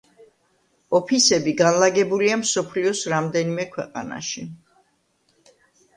[0.99, 4.51] ოფისები განლაგებულია მსოფლიოს რამდენიმე ქვეყანაში.